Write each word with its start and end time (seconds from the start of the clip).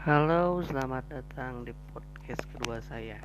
Halo, 0.00 0.64
selamat 0.64 1.12
datang 1.12 1.60
di 1.68 1.76
podcast 1.92 2.40
kedua 2.48 2.80
saya. 2.80 3.20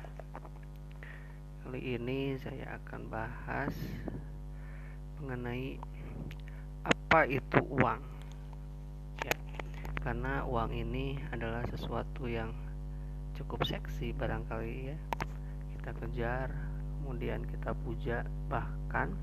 Kali 1.64 1.96
ini 1.96 2.36
saya 2.36 2.76
akan 2.76 3.08
bahas 3.08 3.72
mengenai 5.16 5.80
apa 6.84 7.24
itu 7.32 7.64
uang. 7.80 7.96
Ya, 9.24 9.32
karena 10.04 10.44
uang 10.44 10.76
ini 10.76 11.16
adalah 11.32 11.64
sesuatu 11.72 12.28
yang 12.28 12.52
cukup 13.40 13.64
seksi 13.64 14.12
barangkali 14.12 14.92
ya. 14.92 15.00
Kita 15.80 15.96
kejar, 15.96 16.52
kemudian 17.00 17.48
kita 17.56 17.72
puja, 17.72 18.20
bahkan 18.52 19.16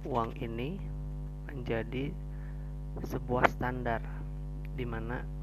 uang 0.00 0.32
ini 0.40 0.80
menjadi 1.44 2.08
sebuah 3.04 3.52
standar 3.52 4.00
di 4.72 4.88
mana 4.88 5.36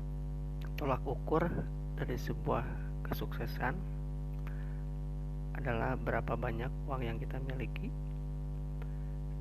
tolak 0.76 1.00
ukur 1.08 1.48
dari 1.96 2.20
sebuah 2.20 2.68
kesuksesan 3.08 3.76
adalah 5.56 5.96
berapa 5.96 6.36
banyak 6.36 6.68
uang 6.92 7.02
yang 7.02 7.16
kita 7.16 7.40
miliki. 7.48 7.88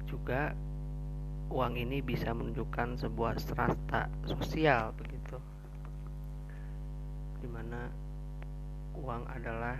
Juga 0.07 0.55
uang 1.51 1.75
ini 1.75 1.99
bisa 1.99 2.31
menunjukkan 2.31 3.03
sebuah 3.03 3.35
strata 3.43 4.07
sosial 4.31 4.95
begitu. 4.95 5.37
Di 7.43 7.49
mana 7.51 7.91
uang 8.95 9.27
adalah 9.27 9.75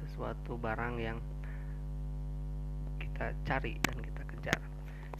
sesuatu 0.00 0.56
barang 0.56 0.96
yang 0.96 1.20
kita 2.96 3.36
cari 3.44 3.76
dan 3.84 4.00
kita 4.00 4.22
kejar. 4.32 4.60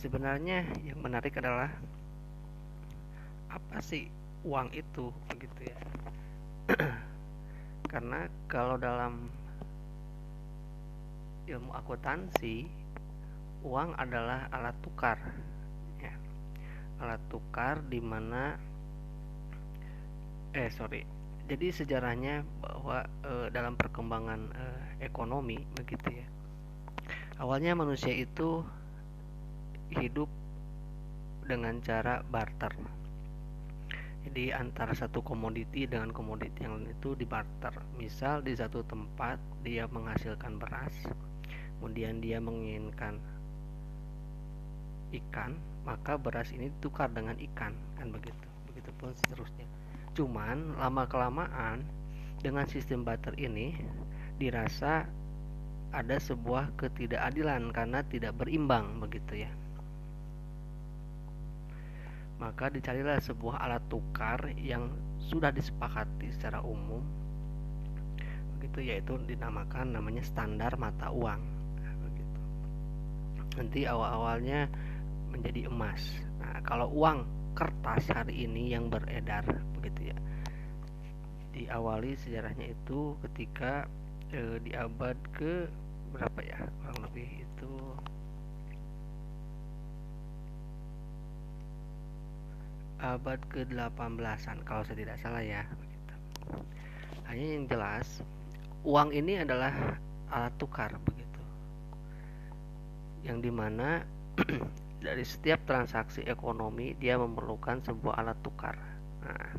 Sebenarnya 0.01 0.65
yang 0.89 1.05
menarik 1.05 1.37
adalah 1.37 1.69
apa 3.53 3.77
sih 3.85 4.09
uang 4.47 4.71
itu 4.71 5.11
begitu 5.27 5.67
ya. 5.67 5.79
Karena 7.93 8.31
kalau 8.47 8.79
dalam 8.79 9.27
ilmu 11.51 11.75
akuntansi 11.75 12.67
uang 13.67 13.99
adalah 13.99 14.47
alat 14.55 14.79
tukar 14.87 15.19
ya. 15.99 16.15
Alat 17.03 17.23
tukar 17.27 17.83
di 17.91 17.99
mana 17.99 18.55
eh 20.55 20.71
sorry. 20.71 21.03
Jadi 21.47 21.71
sejarahnya 21.71 22.43
bahwa 22.59 23.07
e, 23.23 23.55
dalam 23.55 23.79
perkembangan 23.79 24.41
e, 24.51 24.65
ekonomi 25.07 25.63
begitu 25.79 26.23
ya. 26.23 26.27
Awalnya 27.39 27.79
manusia 27.79 28.11
itu 28.11 28.67
hidup 29.95 30.27
dengan 31.47 31.79
cara 31.79 32.27
barter 32.27 32.75
jadi 34.27 34.59
antara 34.59 34.91
satu 34.91 35.23
komoditi 35.23 35.87
dengan 35.87 36.11
komoditi 36.11 36.67
yang 36.67 36.83
lain 36.83 36.91
itu 36.91 37.15
dibarter. 37.15 37.71
Misal 37.95 38.43
di 38.43 38.59
satu 38.59 38.83
tempat 38.83 39.39
dia 39.63 39.87
menghasilkan 39.87 40.59
beras 40.59 40.93
kemudian 41.79 42.19
dia 42.19 42.43
menginginkan 42.43 43.21
ikan 45.15 45.55
maka 45.87 46.19
beras 46.19 46.51
ini 46.51 46.73
ditukar 46.75 47.07
dengan 47.15 47.39
ikan 47.39 47.71
kan 47.95 48.11
begitu? 48.11 48.47
Begitupun 48.67 49.15
seterusnya. 49.15 49.67
Cuman 50.19 50.75
lama 50.75 51.07
kelamaan 51.07 51.87
dengan 52.43 52.67
sistem 52.67 53.07
barter 53.07 53.39
ini 53.39 53.79
dirasa 54.43 55.07
ada 55.95 56.17
sebuah 56.19 56.75
ketidakadilan 56.75 57.71
karena 57.71 58.03
tidak 58.03 58.35
berimbang 58.35 58.99
begitu 58.99 59.47
ya 59.47 59.51
maka 62.37 62.69
dicarilah 62.69 63.17
sebuah 63.21 63.65
alat 63.65 63.83
tukar 63.89 64.53
yang 64.61 64.93
sudah 65.17 65.49
disepakati 65.49 66.31
secara 66.37 66.61
umum 66.61 67.01
begitu 68.57 68.93
yaitu 68.93 69.15
dinamakan 69.29 69.93
namanya 69.93 70.25
standar 70.25 70.75
mata 70.81 71.13
uang. 71.13 71.41
Nah, 71.81 71.95
begitu. 72.03 72.41
Nanti 73.61 73.81
awal-awalnya 73.85 74.67
menjadi 75.29 75.69
emas. 75.69 76.03
Nah 76.41 76.65
kalau 76.65 76.89
uang 76.93 77.25
kertas 77.53 78.09
hari 78.13 78.49
ini 78.49 78.73
yang 78.73 78.89
beredar 78.89 79.45
begitu 79.77 80.13
ya 80.13 80.19
diawali 81.57 82.21
sejarahnya 82.21 82.69
itu 82.69 83.17
ketika 83.25 83.89
eh, 84.29 84.61
di 84.61 84.77
abad 84.77 85.17
ke 85.33 85.65
berapa 86.13 86.41
ya? 86.45 86.61
Kurang 86.81 87.01
lebih 87.09 87.49
itu 87.49 87.73
abad 92.97 93.41
ke-18an 93.53 94.65
kalau 94.65 94.83
saya 94.85 94.97
tidak 94.97 95.17
salah 95.21 95.45
ya 95.45 95.63
hanya 97.29 97.47
yang 97.59 97.65
jelas 97.69 98.25
uang 98.87 99.11
ini 99.11 99.43
adalah 99.43 99.99
alat 100.31 100.55
tukar 100.63 100.95
begitu. 101.03 101.43
Yang 103.27 103.39
di 103.43 103.51
mana 103.51 104.07
dari 105.07 105.27
setiap 105.27 105.67
transaksi 105.67 106.23
ekonomi 106.23 106.95
dia 106.95 107.19
memerlukan 107.19 107.83
sebuah 107.83 108.23
alat 108.23 108.39
tukar. 108.47 108.79
Nah, 109.27 109.51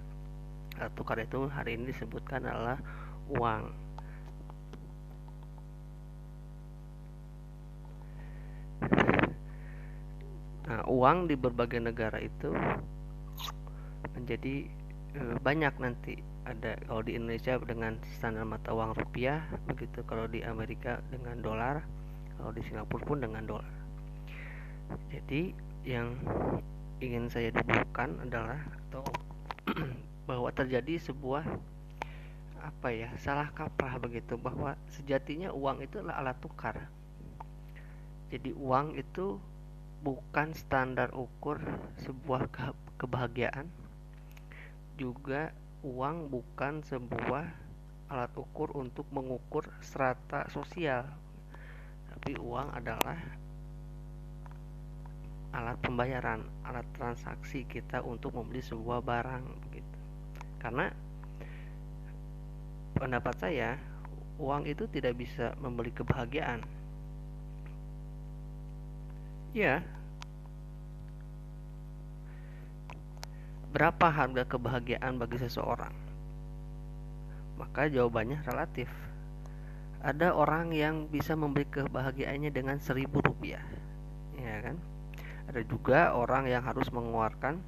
alat 0.80 0.94
tukar 0.96 1.20
itu 1.20 1.52
hari 1.52 1.76
ini 1.76 1.92
disebutkan 1.92 2.48
adalah 2.48 2.80
uang. 3.36 3.64
Nah, 10.68 10.84
uang 10.88 11.32
di 11.32 11.36
berbagai 11.36 11.80
negara 11.80 12.20
itu 12.20 12.52
menjadi 14.28 14.68
e, 15.16 15.22
banyak 15.40 15.72
nanti 15.80 16.20
ada 16.44 16.76
kalau 16.84 17.00
di 17.00 17.16
Indonesia 17.16 17.56
dengan 17.64 17.96
standar 18.12 18.44
mata 18.44 18.76
uang 18.76 18.92
rupiah 19.00 19.40
begitu. 19.72 20.04
Kalau 20.04 20.28
di 20.28 20.44
Amerika 20.44 21.00
dengan 21.08 21.40
dolar 21.40 21.80
kalau 22.36 22.52
di 22.52 22.60
Singapura 22.68 23.08
pun 23.08 23.24
dengan 23.24 23.48
dolar. 23.48 23.72
Jadi 25.08 25.56
yang 25.88 26.12
ingin 27.00 27.32
saya 27.32 27.56
dudukkan 27.56 28.28
adalah 28.28 28.60
atau 28.60 29.08
bahwa 30.28 30.52
terjadi 30.52 31.00
sebuah 31.08 31.48
apa 32.60 32.92
ya 32.92 33.08
salah 33.24 33.48
kaprah 33.56 33.96
begitu 33.96 34.36
bahwa 34.36 34.76
sejatinya 34.92 35.56
uang 35.56 35.88
itu 35.88 36.04
adalah 36.04 36.20
alat 36.20 36.36
tukar. 36.44 36.76
Jadi 38.28 38.52
uang 38.60 39.00
itu 39.00 39.40
bukan 40.04 40.52
standar 40.52 41.16
ukur 41.16 41.64
sebuah 42.04 42.52
kebahagiaan 43.00 43.87
juga 44.98 45.54
uang 45.86 46.34
bukan 46.34 46.82
sebuah 46.82 47.46
alat 48.10 48.34
ukur 48.34 48.74
untuk 48.76 49.06
mengukur 49.14 49.70
strata 49.80 50.50
sosial. 50.50 51.06
Tapi 52.12 52.34
uang 52.36 52.74
adalah 52.74 53.22
alat 55.56 55.78
pembayaran 55.80 56.44
alat 56.68 56.86
transaksi 56.98 57.64
kita 57.66 58.04
untuk 58.04 58.36
membeli 58.36 58.60
sebuah 58.60 59.00
barang 59.00 59.46
begitu 59.70 59.98
karena 60.62 60.92
pendapat 62.98 63.36
saya 63.40 63.80
uang 64.38 64.70
itu 64.70 64.86
tidak 64.90 65.18
bisa 65.18 65.54
membeli 65.62 65.90
kebahagiaan. 65.94 66.62
Ya 69.56 69.82
Berapa 73.68 74.08
harga 74.08 74.48
kebahagiaan 74.48 75.20
bagi 75.20 75.44
seseorang? 75.44 75.92
Maka 77.60 77.92
jawabannya 77.92 78.40
relatif. 78.48 78.88
Ada 80.00 80.32
orang 80.32 80.72
yang 80.72 81.12
bisa 81.12 81.36
memberi 81.36 81.68
kebahagiaannya 81.68 82.48
dengan 82.54 82.80
seribu 82.80 83.20
rupiah, 83.20 83.66
ya 84.40 84.64
kan? 84.64 84.80
Ada 85.52 85.68
juga 85.68 86.16
orang 86.16 86.48
yang 86.48 86.64
harus 86.64 86.88
mengeluarkan 86.96 87.60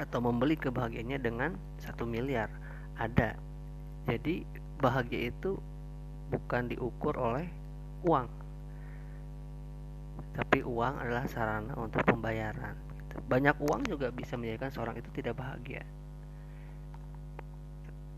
atau 0.00 0.18
membeli 0.24 0.56
kebahagiaannya 0.56 1.18
dengan 1.20 1.50
satu 1.84 2.08
miliar. 2.08 2.48
Ada. 2.96 3.36
Jadi 4.08 4.48
bahagia 4.80 5.28
itu 5.28 5.60
bukan 6.32 6.72
diukur 6.72 7.12
oleh 7.20 7.44
uang, 8.08 8.28
tapi 10.32 10.64
uang 10.64 10.94
adalah 10.96 11.28
sarana 11.28 11.76
untuk 11.76 12.00
pembayaran 12.08 12.89
banyak 13.30 13.56
uang 13.58 13.86
juga 13.86 14.10
bisa 14.14 14.34
menjadikan 14.38 14.70
seorang 14.70 14.98
itu 14.98 15.10
tidak 15.14 15.38
bahagia. 15.38 15.82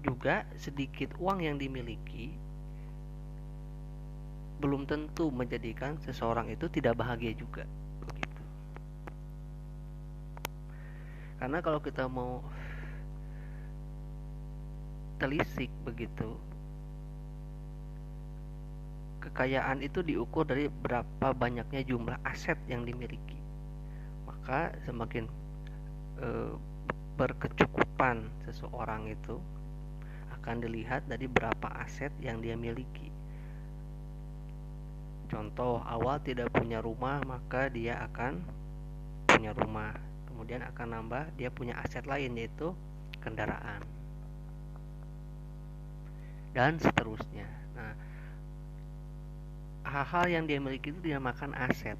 Juga 0.02 0.44
sedikit 0.58 1.14
uang 1.20 1.44
yang 1.44 1.56
dimiliki 1.56 2.32
belum 4.62 4.86
tentu 4.86 5.26
menjadikan 5.34 5.98
seseorang 6.06 6.46
itu 6.54 6.70
tidak 6.70 6.94
bahagia 6.94 7.34
juga 7.34 7.66
begitu. 8.06 8.42
Karena 11.42 11.58
kalau 11.58 11.82
kita 11.82 12.06
mau 12.06 12.38
telisik 15.18 15.70
begitu 15.82 16.38
kekayaan 19.22 19.82
itu 19.82 20.02
diukur 20.02 20.42
dari 20.42 20.66
berapa 20.66 21.30
banyaknya 21.30 21.86
jumlah 21.86 22.18
aset 22.26 22.58
yang 22.66 22.82
dimiliki 22.82 23.41
maka 24.42 24.74
semakin 24.82 25.30
e, 26.18 26.58
berkecukupan 27.14 28.26
seseorang 28.42 29.06
itu 29.06 29.38
akan 30.42 30.66
dilihat 30.66 31.06
dari 31.06 31.30
berapa 31.30 31.70
aset 31.78 32.10
yang 32.18 32.42
dia 32.42 32.58
miliki. 32.58 33.06
Contoh, 35.30 35.78
awal 35.86 36.18
tidak 36.26 36.50
punya 36.50 36.82
rumah, 36.82 37.22
maka 37.22 37.70
dia 37.70 38.02
akan 38.02 38.42
punya 39.30 39.54
rumah. 39.54 39.94
Kemudian 40.26 40.66
akan 40.66 40.86
nambah 40.90 41.38
dia 41.38 41.46
punya 41.54 41.78
aset 41.78 42.02
lain 42.02 42.34
yaitu 42.34 42.74
kendaraan. 43.22 43.86
Dan 46.50 46.82
seterusnya. 46.82 47.46
Nah, 47.78 47.94
hal-hal 49.86 50.26
yang 50.26 50.44
dia 50.50 50.58
miliki 50.58 50.90
itu 50.90 50.98
dinamakan 50.98 51.54
aset. 51.54 51.94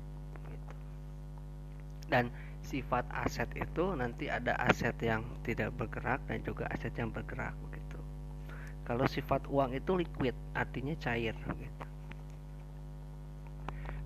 Dan 2.13 2.29
sifat 2.61 3.09
aset 3.09 3.49
itu 3.57 3.97
nanti 3.97 4.29
ada 4.29 4.53
aset 4.61 4.95
yang 5.01 5.25
tidak 5.41 5.73
bergerak 5.81 6.21
dan 6.29 6.45
juga 6.45 6.69
aset 6.69 6.93
yang 6.95 7.09
bergerak 7.09 7.57
kalau 8.83 9.07
sifat 9.07 9.47
uang 9.47 9.79
itu 9.79 9.95
liquid, 9.95 10.35
artinya 10.59 10.95
cair 10.99 11.39
gitu. 11.39 11.87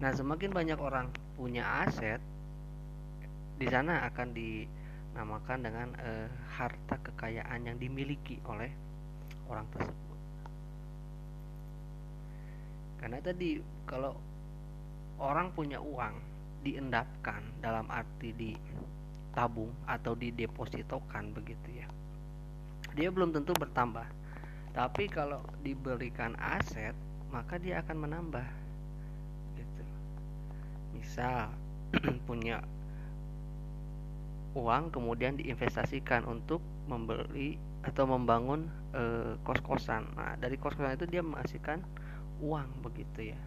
Nah, 0.05 0.13
semakin 0.13 0.53
banyak 0.53 0.77
orang 0.77 1.09
punya 1.41 1.65
aset, 1.89 2.21
di 3.57 3.65
sana 3.73 4.05
akan 4.05 4.37
dinamakan 4.37 5.59
dengan 5.65 5.89
e, 5.97 6.29
harta 6.61 7.01
kekayaan 7.01 7.65
yang 7.65 7.81
dimiliki 7.81 8.37
oleh 8.45 8.69
orang 9.49 9.65
tersebut. 9.73 10.19
Karena 13.01 13.19
tadi 13.25 13.65
kalau 13.89 14.13
orang 15.17 15.57
punya 15.57 15.81
uang 15.81 16.36
diendapkan 16.67 17.63
dalam 17.63 17.87
arti 17.87 18.35
ditabung 18.35 19.71
atau 19.87 20.19
didepositokan 20.19 21.31
begitu 21.31 21.79
ya. 21.79 21.87
Dia 22.99 23.15
belum 23.15 23.31
tentu 23.31 23.55
bertambah. 23.55 24.11
Tapi 24.75 25.07
kalau 25.07 25.47
diberikan 25.63 26.35
aset 26.43 26.93
maka 27.31 27.63
dia 27.63 27.79
akan 27.87 27.97
menambah 28.03 28.49
gitu. 29.55 29.85
Misal 30.99 31.55
punya 32.29 32.59
uang 34.59 34.91
kemudian 34.91 35.39
diinvestasikan 35.39 36.27
untuk 36.27 36.59
membeli 36.91 37.61
atau 37.87 38.11
membangun 38.11 38.67
e, 38.91 39.03
kos-kosan. 39.47 40.03
Nah 40.19 40.35
dari 40.35 40.59
kos-kosan 40.59 40.99
itu 40.99 41.07
dia 41.07 41.23
menghasilkan 41.23 41.79
uang 42.43 42.83
begitu 42.83 43.31
ya. 43.31 43.41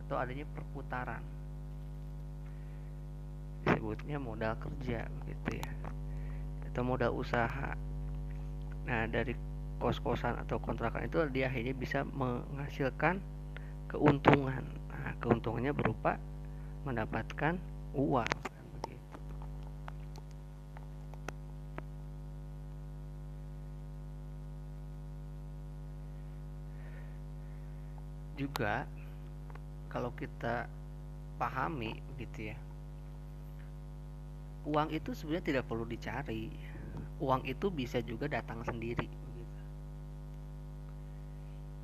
Atau 0.00 0.16
adanya 0.16 0.48
perputaran 0.48 1.43
disebutnya 3.64 4.20
modal 4.20 4.54
kerja 4.60 5.08
begitu 5.24 5.64
ya 5.64 5.70
atau 6.70 6.82
modal 6.84 7.16
usaha 7.16 7.72
nah 8.84 9.08
dari 9.08 9.32
kos-kosan 9.84 10.38
atau 10.40 10.56
kontrakan 10.60 11.04
itu 11.04 11.20
dia 11.28 11.50
akhirnya 11.52 11.74
bisa 11.76 12.08
menghasilkan 12.08 13.20
keuntungan. 13.94 14.64
Nah, 14.90 15.14
keuntungannya 15.20 15.70
berupa 15.70 16.18
mendapatkan 16.82 17.58
uang. 17.94 18.32
Juga 28.34 28.82
kalau 29.86 30.10
kita 30.18 30.66
pahami 31.38 32.02
gitu 32.18 32.50
ya. 32.50 32.58
Uang 34.64 34.88
itu 34.92 35.12
sebenarnya 35.12 35.44
tidak 35.44 35.64
perlu 35.68 35.84
dicari. 35.84 36.48
Uang 37.20 37.44
itu 37.44 37.68
bisa 37.68 38.00
juga 38.00 38.26
datang 38.28 38.64
sendiri 38.64 39.24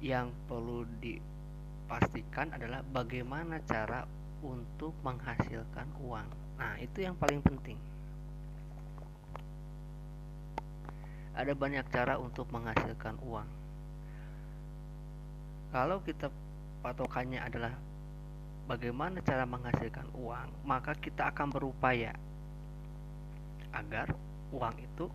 yang 0.01 0.33
perlu 0.49 0.89
dipastikan 0.97 2.57
adalah 2.57 2.81
bagaimana 2.81 3.61
cara 3.69 4.09
untuk 4.41 4.97
menghasilkan 5.05 5.89
uang. 6.01 6.29
Nah, 6.57 6.81
itu 6.81 7.05
yang 7.05 7.13
paling 7.21 7.45
penting. 7.45 7.77
Ada 11.37 11.53
banyak 11.53 11.85
cara 11.93 12.17
untuk 12.17 12.49
menghasilkan 12.49 13.17
uang. 13.21 13.49
Kalau 15.71 16.01
kita 16.03 16.33
patokannya 16.81 17.39
adalah 17.45 17.77
bagaimana 18.67 19.21
cara 19.21 19.45
menghasilkan 19.45 20.09
uang, 20.17 20.49
maka 20.65 20.97
kita 20.97 21.29
akan 21.29 21.53
berupaya 21.53 22.17
agar 23.75 24.11
uang 24.51 24.77
itu 24.79 25.07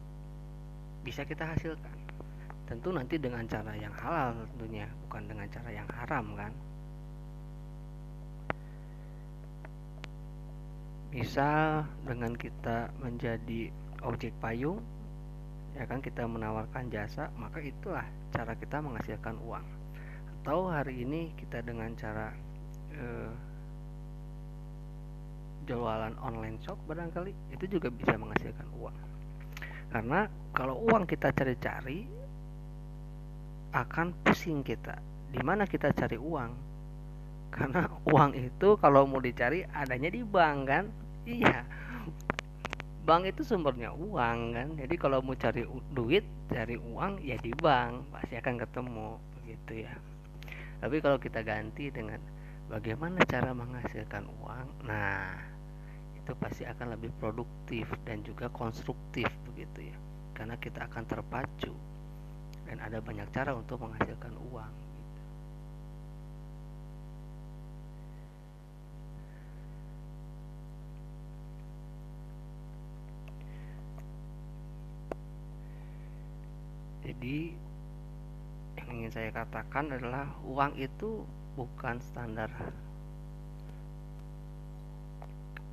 bisa 1.03 1.21
kita 1.27 1.45
hasilkan. 1.45 1.97
Tentu 2.65 2.89
nanti 2.89 3.21
dengan 3.21 3.45
cara 3.45 3.77
yang 3.77 3.93
halal 3.93 4.33
tentunya 4.57 4.89
bukan 5.05 5.23
dengan 5.29 5.47
cara 5.53 5.69
yang 5.69 5.85
haram 5.93 6.25
kan? 6.33 6.53
Misal 11.13 11.85
dengan 12.03 12.33
kita 12.33 12.89
menjadi 12.99 13.69
objek 14.03 14.33
payung 14.41 14.81
ya 15.75 15.83
kan 15.83 15.99
kita 15.99 16.23
menawarkan 16.23 16.87
jasa 16.87 17.27
maka 17.35 17.59
itulah 17.59 18.07
cara 18.33 18.57
kita 18.57 18.81
menghasilkan 18.81 19.37
uang. 19.45 19.65
Atau 20.41 20.73
hari 20.73 21.05
ini 21.05 21.37
kita 21.37 21.61
dengan 21.61 21.93
cara 21.93 22.33
eh, 22.97 23.31
jualan 25.65 26.13
online 26.21 26.61
shop 26.61 26.77
barangkali 26.85 27.33
itu 27.51 27.65
juga 27.77 27.89
bisa 27.89 28.13
menghasilkan 28.15 28.69
uang. 28.77 28.97
Karena 29.89 30.29
kalau 30.53 30.79
uang 30.85 31.09
kita 31.09 31.33
cari-cari 31.33 32.05
akan 33.75 34.15
pusing 34.23 34.63
kita. 34.63 34.95
Di 35.35 35.43
mana 35.43 35.67
kita 35.67 35.91
cari 35.91 36.15
uang? 36.15 36.51
Karena 37.55 37.87
uang 38.07 38.31
itu 38.35 38.79
kalau 38.79 39.03
mau 39.03 39.19
dicari 39.19 39.67
adanya 39.75 40.11
di 40.11 40.23
bank 40.23 40.57
kan? 40.67 40.85
Iya. 41.27 41.63
Bank 43.05 43.29
itu 43.29 43.43
sumbernya 43.43 43.91
uang 43.93 44.37
kan? 44.55 44.67
Jadi 44.79 44.95
kalau 44.95 45.19
mau 45.21 45.35
cari 45.35 45.67
duit 45.91 46.25
cari 46.51 46.79
uang 46.79 47.21
ya 47.21 47.35
di 47.39 47.51
bank. 47.55 48.11
Pasti 48.15 48.33
akan 48.39 48.55
ketemu 48.59 49.07
begitu 49.39 49.87
ya. 49.87 49.93
Tapi 50.79 50.99
kalau 50.99 51.17
kita 51.19 51.39
ganti 51.43 51.91
dengan 51.91 52.19
bagaimana 52.67 53.23
cara 53.27 53.51
menghasilkan 53.55 54.27
uang? 54.41 54.67
Nah 54.87 55.54
itu 56.25 56.33
pasti 56.41 56.65
akan 56.65 56.97
lebih 56.97 57.13
produktif 57.21 57.85
dan 58.01 58.25
juga 58.25 58.49
konstruktif 58.49 59.29
begitu 59.45 59.93
ya 59.93 59.97
karena 60.33 60.57
kita 60.57 60.89
akan 60.89 61.05
terpacu 61.05 61.69
dan 62.65 62.81
ada 62.81 62.97
banyak 62.97 63.29
cara 63.29 63.53
untuk 63.53 63.77
menghasilkan 63.77 64.33
uang 64.49 64.73
gitu. 64.73 65.21
jadi 77.05 77.37
yang 78.81 78.87
ingin 78.97 79.11
saya 79.13 79.29
katakan 79.29 79.93
adalah 79.93 80.25
uang 80.41 80.73
itu 80.81 81.21
bukan 81.53 82.01
standar 82.01 82.49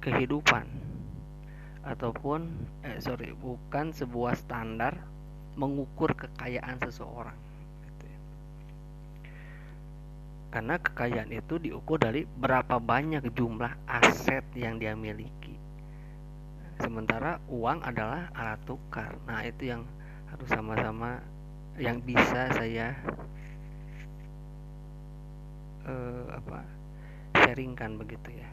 kehidupan. 0.03 0.67
Ataupun 1.87 2.47
eh 2.83 2.99
sorry 2.99 3.31
bukan 3.39 3.95
sebuah 3.95 4.35
standar 4.35 4.99
mengukur 5.55 6.17
kekayaan 6.17 6.81
seseorang 6.81 7.37
gitu 7.85 8.05
ya. 8.09 8.19
karena 10.53 10.81
kekayaan 10.81 11.29
itu 11.33 11.61
diukur 11.61 12.01
dari 12.01 12.25
berapa 12.25 12.81
banyak 12.81 13.25
jumlah 13.37 13.73
aset 13.89 14.45
yang 14.57 14.81
dia 14.81 14.97
miliki. 14.97 15.57
Sementara 16.81 17.39
uang 17.53 17.85
adalah 17.85 18.33
alat 18.33 18.61
tukar. 18.65 19.17
Nah 19.29 19.45
itu 19.45 19.71
yang 19.71 19.85
harus 20.33 20.49
sama-sama 20.49 21.21
yang 21.81 22.01
bisa 22.05 22.53
saya 22.53 22.97
uh, 25.89 26.27
apa 26.37 26.65
sharingkan 27.37 27.97
begitu 27.97 28.41
ya 28.41 28.49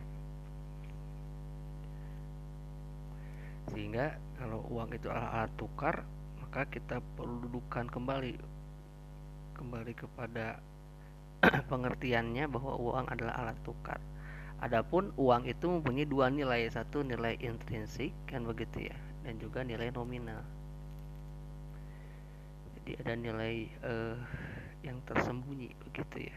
sehingga 3.80 4.20
kalau 4.36 4.60
uang 4.68 4.92
itu 4.92 5.08
alat 5.08 5.48
tukar 5.56 6.04
maka 6.44 6.68
kita 6.68 7.00
perlu 7.16 7.48
dudukan 7.48 7.88
kembali 7.88 8.36
kembali 9.56 9.96
kepada 9.96 10.60
pengertiannya 11.72 12.52
bahwa 12.52 12.76
uang 12.76 13.08
adalah 13.08 13.40
alat 13.40 13.56
tukar. 13.64 14.04
Adapun 14.60 15.16
uang 15.16 15.48
itu 15.48 15.64
mempunyai 15.72 16.04
dua 16.04 16.28
nilai, 16.28 16.68
satu 16.68 17.08
nilai 17.08 17.40
intrinsik 17.40 18.12
kan 18.28 18.44
begitu 18.44 18.92
ya, 18.92 18.98
dan 19.24 19.40
juga 19.40 19.64
nilai 19.64 19.88
nominal. 19.96 20.44
Jadi 22.76 22.92
ada 23.00 23.14
nilai 23.16 23.56
uh, 23.88 24.20
yang 24.84 25.00
tersembunyi 25.08 25.72
begitu 25.88 26.28
ya. 26.28 26.36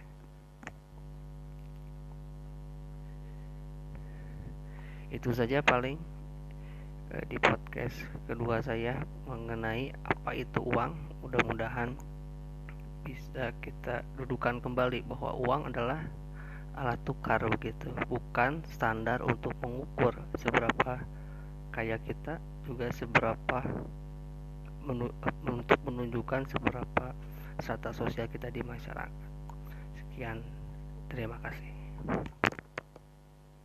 Itu 5.11 5.35
saja 5.35 5.59
paling 5.59 5.99
eh, 5.99 6.12
di 7.28 7.37
podcast 7.37 8.09
kedua 8.25 8.64
saya 8.64 9.04
mengenai 9.28 9.92
apa 10.04 10.33
itu 10.33 10.64
uang. 10.64 10.92
Mudah-mudahan 11.21 11.92
bisa 13.04 13.52
kita 13.61 14.07
dudukan 14.16 14.62
kembali 14.62 15.04
bahwa 15.04 15.37
uang 15.37 15.75
adalah 15.75 16.00
alat 16.73 16.97
tukar 17.04 17.42
begitu, 17.52 17.92
bukan 18.09 18.64
standar 18.64 19.21
untuk 19.21 19.52
mengukur 19.61 20.16
seberapa 20.40 21.04
kaya 21.73 22.00
kita 22.00 22.40
juga 22.64 22.88
seberapa 22.97 23.61
untuk 24.88 25.78
menunjukkan 25.85 26.49
seberapa 26.49 27.07
strata 27.61 27.92
sosial 27.92 28.26
kita 28.33 28.49
di 28.49 28.64
masyarakat. 28.64 29.12
Sekian, 30.00 30.40
terima 31.12 31.37
kasih. 31.45 31.71